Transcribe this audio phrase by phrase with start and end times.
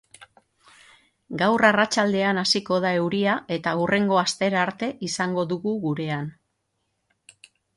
[1.41, 6.27] Gaur arratsaldean hasiko da euria, eta hurrengo astera arte izango dugu gurean.